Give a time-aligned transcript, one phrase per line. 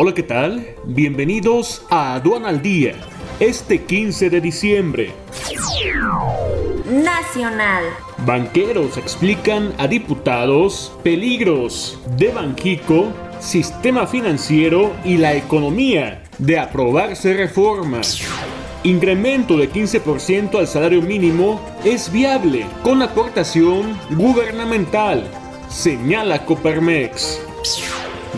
[0.00, 0.64] Hola, ¿qué tal?
[0.84, 2.94] Bienvenidos a Aduana al Día,
[3.40, 5.10] este 15 de diciembre.
[6.88, 7.82] Nacional.
[8.24, 13.08] Banqueros explican a diputados peligros de Banjico,
[13.40, 18.20] sistema financiero y la economía de aprobarse reformas.
[18.84, 25.28] Incremento de 15% al salario mínimo es viable con aportación gubernamental,
[25.68, 27.40] señala Coparmex.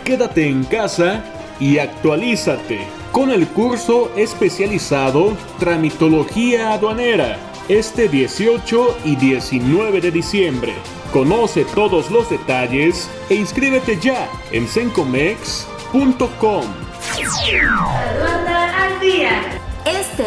[0.04, 1.22] Quédate en casa
[1.60, 2.80] y actualízate
[3.12, 7.38] con el curso especializado Tramitología Aduanera
[7.68, 10.74] este 18 y 19 de diciembre.
[11.12, 16.64] Conoce todos los detalles e inscríbete ya en sencomex.com.
[18.74, 19.51] al día.